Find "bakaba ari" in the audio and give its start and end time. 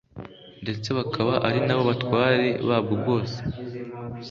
0.97-1.59